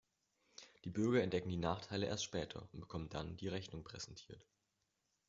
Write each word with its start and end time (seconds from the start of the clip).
Die 0.83 0.89
Bürger 0.89 1.21
entdecken 1.21 1.49
die 1.49 1.57
Nachteile 1.57 2.07
erst 2.07 2.23
später 2.23 2.67
und 2.73 2.79
bekommen 2.79 3.09
dann 3.09 3.37
die 3.37 3.49
Rechnung 3.49 3.83
präsentiert. 3.83 4.47